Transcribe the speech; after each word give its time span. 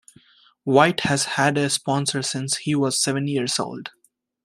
White 0.63 1.01
has 1.01 1.25
had 1.37 1.59
a 1.59 1.69
sponsor 1.69 2.23
since 2.23 2.57
he 2.57 2.73
was 2.73 2.99
seven 2.99 3.27
years 3.27 3.59
old. 3.59 3.91